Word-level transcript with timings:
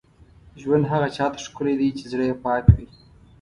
ژوند 0.61 0.85
هغه 0.91 1.07
چا 1.15 1.25
ته 1.33 1.39
ښکلی 1.45 1.75
دی، 1.79 1.89
چې 1.97 2.03
زړه 2.11 2.23
یې 2.29 2.35
پاک 2.43 2.65
وي. 2.75 2.87